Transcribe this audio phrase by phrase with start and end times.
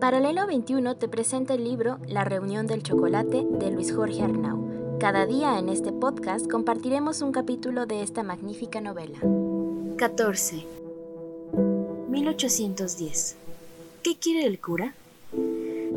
[0.00, 4.96] Paralelo 21 te presenta el libro La reunión del chocolate de Luis Jorge Arnau.
[5.00, 9.18] Cada día en este podcast compartiremos un capítulo de esta magnífica novela.
[9.96, 10.64] 14.
[12.10, 13.36] 1810.
[14.04, 14.94] ¿Qué quiere el cura?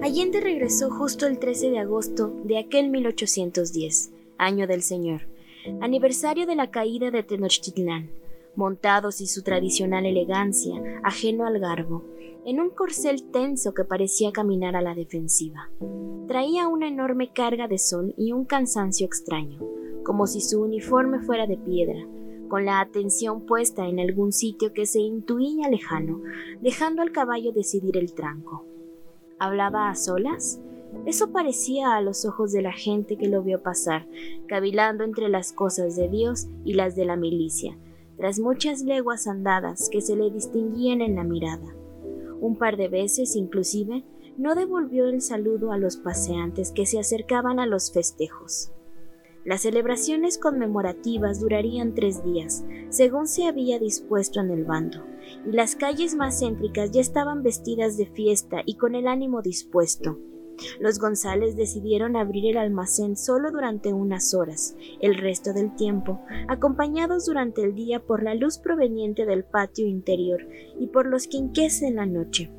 [0.00, 5.26] Allende regresó justo el 13 de agosto de aquel 1810, año del Señor,
[5.82, 8.08] aniversario de la caída de Tenochtitlán,
[8.56, 12.02] montados y su tradicional elegancia, ajeno al garbo,
[12.44, 15.70] en un corcel tenso que parecía caminar a la defensiva.
[16.26, 19.60] Traía una enorme carga de sol y un cansancio extraño,
[20.04, 22.06] como si su uniforme fuera de piedra,
[22.48, 26.20] con la atención puesta en algún sitio que se intuía lejano,
[26.60, 28.64] dejando al caballo decidir el tranco.
[29.38, 30.60] ¿Hablaba a solas?
[31.06, 34.06] Eso parecía a los ojos de la gente que lo vio pasar,
[34.46, 37.78] cavilando entre las cosas de Dios y las de la milicia,
[38.16, 41.74] tras muchas leguas andadas que se le distinguían en la mirada.
[42.40, 44.04] Un par de veces, inclusive,
[44.38, 48.72] no devolvió el saludo a los paseantes que se acercaban a los festejos.
[49.44, 55.04] Las celebraciones conmemorativas durarían tres días, según se había dispuesto en el bando,
[55.46, 60.18] y las calles más céntricas ya estaban vestidas de fiesta y con el ánimo dispuesto.
[60.78, 67.26] Los González decidieron abrir el almacén solo durante unas horas, el resto del tiempo, acompañados
[67.26, 70.46] durante el día por la luz proveniente del patio interior
[70.78, 72.50] y por los quinqués en la noche.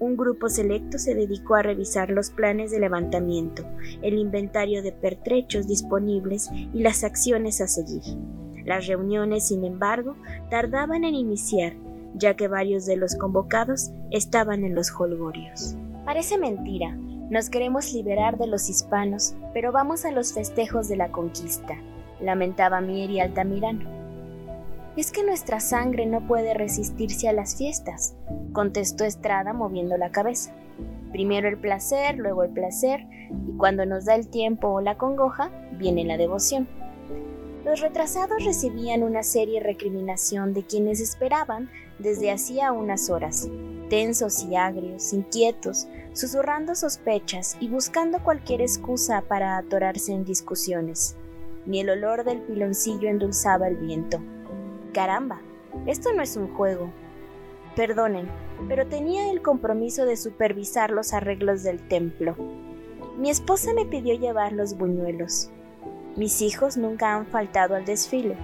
[0.00, 3.64] Un grupo selecto se dedicó a revisar los planes de levantamiento,
[4.00, 8.02] el inventario de pertrechos disponibles y las acciones a seguir.
[8.64, 10.14] Las reuniones, sin embargo,
[10.50, 11.74] tardaban en iniciar,
[12.14, 15.76] ya que varios de los convocados estaban en los holgorios.
[16.04, 16.96] Parece mentira,
[17.30, 21.76] nos queremos liberar de los hispanos, pero vamos a los festejos de la conquista,
[22.20, 23.98] lamentaba Mieri Altamirano.
[24.96, 28.16] Es que nuestra sangre no puede resistirse a las fiestas,
[28.52, 30.52] contestó Estrada moviendo la cabeza.
[31.12, 33.06] Primero el placer, luego el placer,
[33.46, 36.66] y cuando nos da el tiempo o la congoja, viene la devoción.
[37.64, 41.68] Los retrasados recibían una seria recriminación de quienes esperaban
[41.98, 43.48] desde hacía unas horas,
[43.88, 51.16] tensos y agrios, inquietos, susurrando sospechas y buscando cualquier excusa para atorarse en discusiones.
[51.66, 54.20] Ni el olor del piloncillo endulzaba el viento.
[54.92, 55.40] Caramba,
[55.86, 56.90] esto no es un juego.
[57.76, 58.28] Perdonen,
[58.68, 62.36] pero tenía el compromiso de supervisar los arreglos del templo.
[63.16, 65.50] Mi esposa me pidió llevar los buñuelos.
[66.16, 68.36] Mis hijos nunca han faltado al desfile.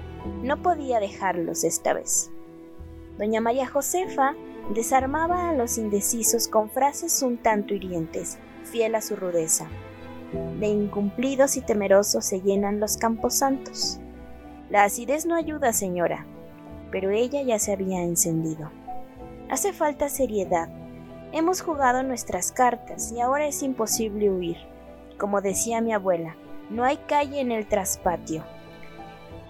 [0.43, 2.31] No podía dejarlos esta vez.
[3.19, 4.35] Doña María Josefa
[4.71, 9.69] desarmaba a los indecisos con frases un tanto hirientes, fiel a su rudeza.
[10.59, 14.01] De incumplidos y temerosos se llenan los campos santos.
[14.71, 16.27] La acidez no ayuda, señora,
[16.91, 18.71] pero ella ya se había encendido.
[19.51, 20.69] Hace falta seriedad.
[21.33, 24.57] Hemos jugado nuestras cartas y ahora es imposible huir.
[25.19, 26.37] Como decía mi abuela,
[26.71, 28.45] no hay calle en el traspatio.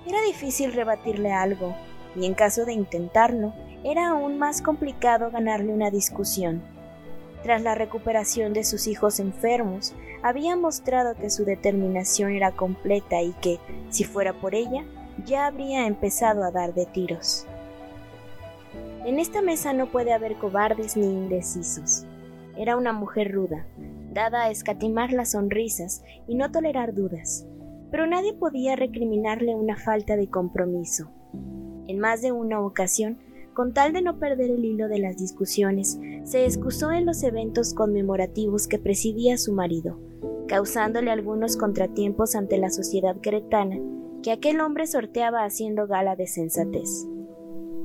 [0.07, 1.75] Era difícil rebatirle algo,
[2.17, 6.62] y en caso de intentarlo, era aún más complicado ganarle una discusión.
[7.43, 13.33] Tras la recuperación de sus hijos enfermos, había mostrado que su determinación era completa y
[13.43, 13.59] que,
[13.91, 14.84] si fuera por ella,
[15.27, 17.47] ya habría empezado a dar de tiros.
[19.05, 22.06] En esta mesa no puede haber cobardes ni indecisos.
[22.56, 23.67] Era una mujer ruda,
[24.15, 27.47] dada a escatimar las sonrisas y no tolerar dudas,
[27.91, 31.11] pero nadie podía recriminarle una falta de compromiso.
[31.87, 33.19] En más de una ocasión
[33.55, 37.73] con tal de no perder el hilo de las discusiones, se excusó en los eventos
[37.73, 39.99] conmemorativos que presidía su marido,
[40.49, 43.79] causándole algunos contratiempos ante la sociedad cretana
[44.23, 47.07] que aquel hombre sorteaba haciendo gala de sensatez.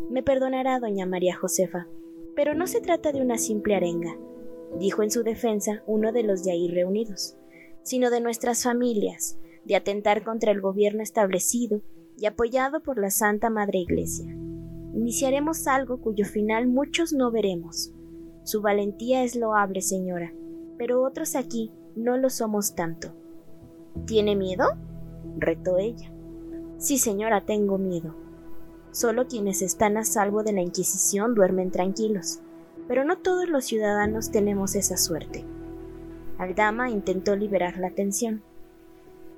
[0.09, 1.87] Me perdonará doña María Josefa,
[2.35, 4.17] pero no se trata de una simple arenga,
[4.79, 7.37] dijo en su defensa uno de los de ahí reunidos,
[7.83, 11.81] sino de nuestras familias, de atentar contra el gobierno establecido
[12.17, 14.38] y apoyado por la Santa Madre Iglesia
[14.93, 17.91] iniciaremos algo cuyo final muchos no veremos.
[18.43, 20.33] Su valentía es loable, señora,
[20.77, 23.13] pero otros aquí no lo somos tanto.
[24.05, 24.65] ¿Tiene miedo?
[25.37, 26.11] retó ella.
[26.77, 28.15] Sí, señora, tengo miedo.
[28.91, 32.39] Solo quienes están a salvo de la Inquisición duermen tranquilos,
[32.87, 35.45] pero no todos los ciudadanos tenemos esa suerte.
[36.39, 38.41] Aldama intentó liberar la tensión.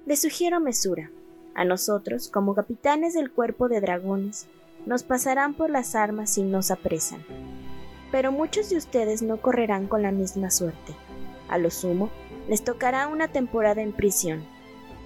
[0.05, 1.11] Le sugiero mesura.
[1.53, 4.47] A nosotros, como capitanes del cuerpo de dragones,
[4.85, 7.23] nos pasarán por las armas si nos apresan.
[8.11, 10.93] Pero muchos de ustedes no correrán con la misma suerte.
[11.47, 12.09] A lo sumo,
[12.47, 14.43] les tocará una temporada en prisión.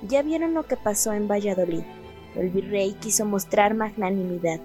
[0.08, 1.84] Ya vieron lo que pasó en Valladolid.
[2.36, 4.60] El virrey quiso mostrar magnanimidad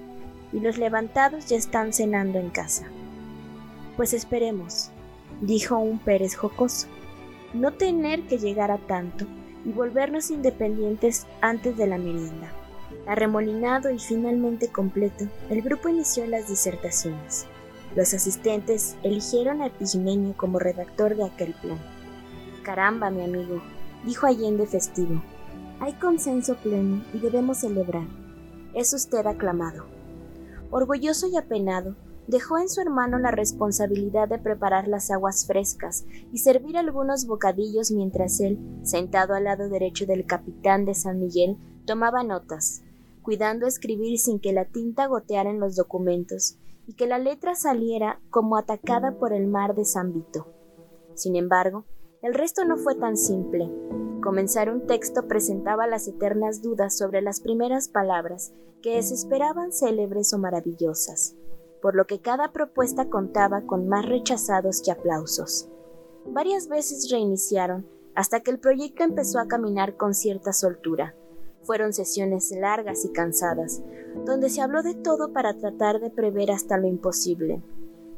[0.53, 2.87] y los levantados ya están cenando en casa.
[3.97, 4.91] Pues esperemos.
[5.41, 6.89] dijo un Pérez jocoso.
[7.53, 9.27] No tener que llegar a tanto
[9.65, 12.53] y volvernos independientes antes de la merienda.
[13.07, 17.47] Arremolinado y finalmente completo, el grupo inició las disertaciones.
[17.97, 21.79] Los asistentes eligieron a Epigmenio como redactor de aquel plan.
[22.63, 23.61] Caramba, mi amigo,
[24.05, 25.23] dijo Allende festivo.
[25.81, 28.07] Hay consenso pleno y debemos celebrar.
[28.75, 29.87] Es usted aclamado.
[30.71, 31.97] Orgulloso y apenado,
[32.29, 37.91] dejó en su hermano la responsabilidad de preparar las aguas frescas y servir algunos bocadillos
[37.91, 41.57] mientras él, sentado al lado derecho del capitán de San Miguel,
[41.91, 42.85] tomaba notas,
[43.21, 46.57] cuidando escribir sin que la tinta goteara en los documentos
[46.87, 50.47] y que la letra saliera como atacada por el mar de San Vito.
[51.15, 51.87] Sin embargo,
[52.23, 53.69] el resto no fue tan simple.
[54.23, 58.53] Comenzar un texto presentaba las eternas dudas sobre las primeras palabras,
[58.83, 61.35] que se esperaban célebres o maravillosas
[61.81, 65.69] por lo que cada propuesta contaba con más rechazados que aplausos.
[66.27, 71.15] Varias veces reiniciaron hasta que el proyecto empezó a caminar con cierta soltura.
[71.63, 73.83] Fueron sesiones largas y cansadas,
[74.25, 77.63] donde se habló de todo para tratar de prever hasta lo imposible.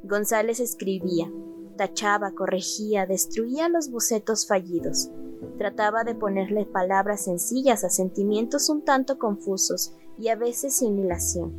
[0.04, 1.30] González escribía,
[1.76, 5.10] tachaba, corregía, destruía los bocetos fallidos.
[5.58, 11.52] Trataba de ponerle palabras sencillas a sentimientos un tanto confusos y a veces sin hilación.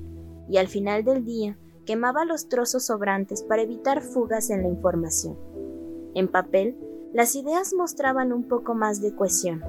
[0.50, 5.38] Y al final del día, quemaba los trozos sobrantes para evitar fugas en la información.
[6.16, 6.78] En papel,
[7.14, 9.62] las ideas mostraban un poco más de cohesión.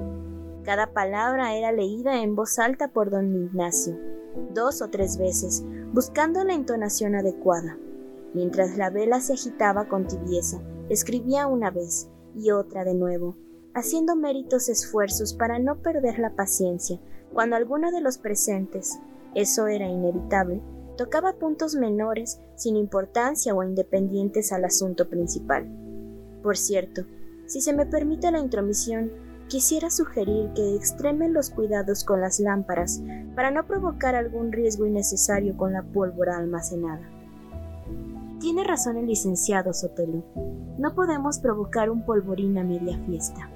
[0.65, 3.99] Cada palabra era leída en voz alta por don Ignacio,
[4.51, 5.63] dos o tres veces,
[5.93, 7.77] buscando la entonación adecuada.
[8.33, 10.59] Mientras la vela se agitaba con tibieza,
[10.89, 13.37] escribía una vez y otra de nuevo,
[13.75, 16.99] haciendo méritos esfuerzos para no perder la paciencia
[17.31, 18.97] cuando alguno de los presentes,
[19.35, 20.61] eso era inevitable,
[20.97, 25.67] tocaba puntos menores sin importancia o independientes al asunto principal.
[26.41, 27.03] Por cierto,
[27.45, 29.11] si se me permite la intromisión,
[29.47, 33.01] quisiera sugerir que extremen los cuidados con las lámparas
[33.35, 37.07] para no provocar algún riesgo innecesario con la pólvora almacenada.
[38.39, 40.23] Tiene razón el licenciado Sotelo.
[40.77, 43.49] No podemos provocar un polvorín a media fiesta,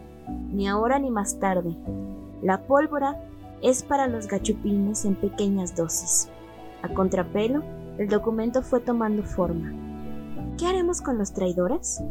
[0.52, 1.76] ni ahora ni más tarde.
[2.42, 3.22] La pólvora
[3.62, 6.30] es para los gachupines en pequeñas dosis.
[6.82, 7.62] A contrapelo,
[7.98, 9.74] el documento fue tomando forma.
[10.58, 12.02] ¿Qué haremos con los traidores?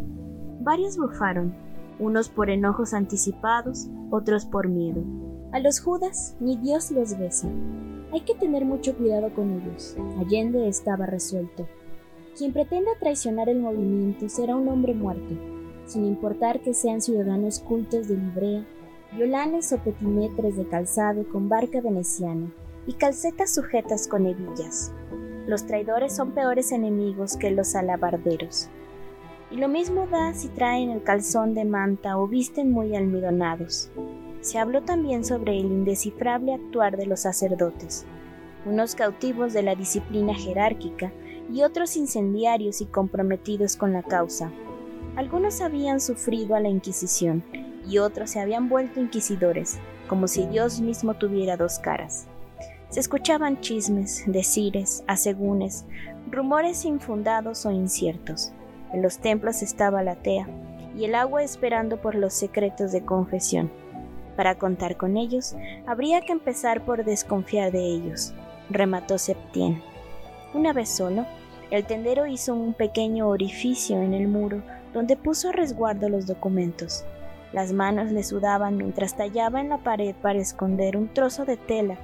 [0.60, 1.54] Varios bufaron,
[1.98, 5.02] unos por enojos anticipados, otros por miedo.
[5.52, 7.48] A los judas ni Dios los besa.
[8.12, 9.96] Hay que tener mucho cuidado con ellos.
[10.18, 11.66] Allende estaba resuelto.
[12.36, 15.34] Quien pretenda traicionar el movimiento será un hombre muerto,
[15.86, 18.64] sin importar que sean ciudadanos cultos de librea,
[19.12, 22.52] violanes o petimetres de calzado con barca veneciana
[22.86, 24.92] y calcetas sujetas con hebillas.
[25.46, 28.68] Los traidores son peores enemigos que los alabarderos.
[29.50, 33.90] Y lo mismo da si traen el calzón de manta o visten muy almidonados.
[34.40, 38.06] Se habló también sobre el indescifrable actuar de los sacerdotes,
[38.66, 41.12] unos cautivos de la disciplina jerárquica
[41.52, 44.52] y otros incendiarios y comprometidos con la causa.
[45.16, 47.42] Algunos habían sufrido a la Inquisición
[47.88, 49.78] y otros se habían vuelto inquisidores,
[50.08, 52.28] como si Dios mismo tuviera dos caras.
[52.90, 55.84] Se escuchaban chismes, decires, asegúnes,
[56.30, 58.52] rumores infundados o inciertos.
[58.92, 60.48] En los templos estaba la tea
[60.96, 63.70] y el agua esperando por los secretos de confesión.
[64.36, 68.32] Para contar con ellos, habría que empezar por desconfiar de ellos,
[68.70, 69.82] remató Septien.
[70.54, 71.26] Una vez solo,
[71.70, 74.62] el tendero hizo un pequeño orificio en el muro
[74.94, 77.04] donde puso a resguardo los documentos.
[77.52, 81.98] Las manos le sudaban mientras tallaba en la pared para esconder un trozo de tela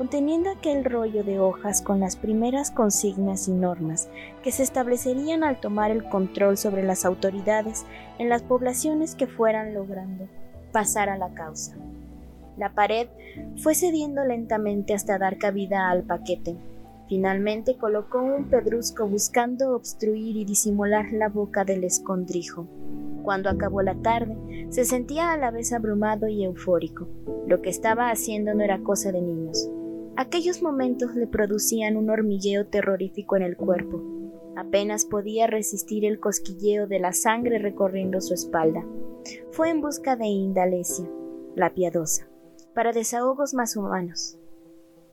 [0.00, 4.08] conteniendo aquel rollo de hojas con las primeras consignas y normas
[4.42, 7.84] que se establecerían al tomar el control sobre las autoridades
[8.18, 10.26] en las poblaciones que fueran logrando
[10.72, 11.76] pasar a la causa.
[12.56, 13.08] La pared
[13.58, 16.56] fue cediendo lentamente hasta dar cabida al paquete.
[17.06, 22.66] Finalmente colocó un pedrusco buscando obstruir y disimular la boca del escondrijo.
[23.22, 27.06] Cuando acabó la tarde, se sentía a la vez abrumado y eufórico.
[27.46, 29.68] Lo que estaba haciendo no era cosa de niños.
[30.16, 34.02] Aquellos momentos le producían un hormigueo terrorífico en el cuerpo.
[34.56, 38.84] Apenas podía resistir el cosquilleo de la sangre recorriendo su espalda.
[39.50, 41.08] Fue en busca de Indalecia,
[41.54, 42.28] la piadosa,
[42.74, 44.38] para desahogos más humanos.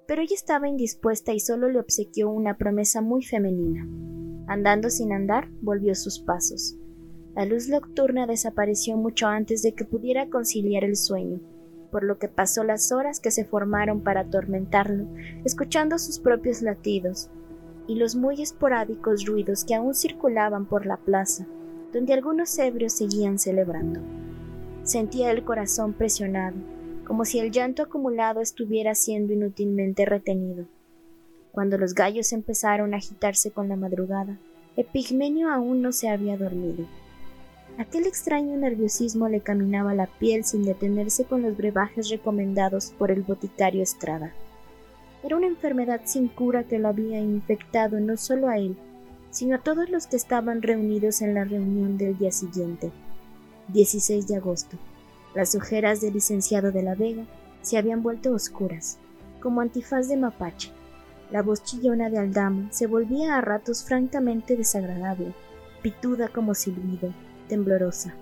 [0.08, 3.88] Pero ella estaba indispuesta y solo le obsequió una promesa muy femenina.
[4.48, 6.77] Andando sin andar, volvió sus pasos.
[7.36, 11.39] La luz nocturna desapareció mucho antes de que pudiera conciliar el sueño
[11.98, 15.08] por lo que pasó las horas que se formaron para atormentarlo,
[15.44, 17.32] escuchando sus propios latidos
[17.88, 21.48] y los muy esporádicos ruidos que aún circulaban por la plaza,
[21.92, 24.00] donde algunos ebrios seguían celebrando.
[24.84, 26.58] Sentía el corazón presionado,
[27.04, 30.66] como si el llanto acumulado estuviera siendo inútilmente retenido.
[31.51, 34.38] Cuando los gallos empezaron a agitarse con la madrugada,
[34.75, 36.86] Epigmenio aún no se había dormido.
[37.80, 43.22] Aquel extraño nerviosismo le caminaba la piel sin detenerse con los brebajes recomendados por el
[43.22, 44.34] boticario Estrada.
[45.24, 48.76] Era una enfermedad sin cura que lo había infectado no solo a él,
[49.30, 52.92] sino a todos los que estaban reunidos en la reunión del día siguiente,
[53.68, 54.78] 16 de agosto.
[55.36, 57.26] Las ojeras del licenciado de la Vega
[57.62, 58.98] se habían vuelto oscuras,
[59.40, 60.72] como antifaz de mapache.
[61.30, 65.34] La voz chillona de Aldama se volvía a ratos francamente desagradable,
[65.84, 67.14] pituda como silbido,
[67.48, 68.16] temblorosa.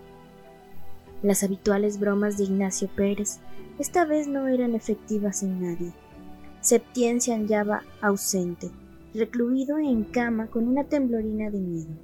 [1.22, 3.40] Las habituales bromas de Ignacio Pérez
[3.80, 5.94] esta vez no eran efectivas en nadie.
[6.62, 8.72] Septién se hallaba ausente,
[9.14, 11.96] recluido en cama con una temblorina de miedo.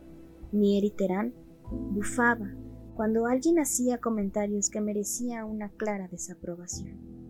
[0.51, 1.33] Mier Terán
[1.71, 2.51] bufaba
[2.95, 7.20] cuando alguien hacía comentarios que merecía una clara desaprobación.